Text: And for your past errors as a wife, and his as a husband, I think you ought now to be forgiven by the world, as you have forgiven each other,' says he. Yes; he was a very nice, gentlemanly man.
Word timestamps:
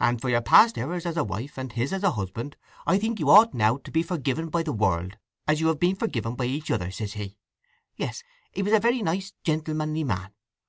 And 0.00 0.20
for 0.20 0.28
your 0.28 0.40
past 0.40 0.76
errors 0.78 1.06
as 1.06 1.16
a 1.16 1.22
wife, 1.22 1.56
and 1.56 1.70
his 1.70 1.92
as 1.92 2.02
a 2.02 2.10
husband, 2.10 2.56
I 2.88 2.98
think 2.98 3.20
you 3.20 3.30
ought 3.30 3.54
now 3.54 3.76
to 3.76 3.92
be 3.92 4.02
forgiven 4.02 4.48
by 4.48 4.64
the 4.64 4.72
world, 4.72 5.16
as 5.46 5.60
you 5.60 5.68
have 5.68 5.78
forgiven 5.96 6.34
each 6.42 6.72
other,' 6.72 6.90
says 6.90 7.12
he. 7.12 7.38
Yes; 7.94 8.24
he 8.50 8.64
was 8.64 8.72
a 8.72 8.80
very 8.80 9.00
nice, 9.00 9.32
gentlemanly 9.44 10.02
man. 10.02 10.32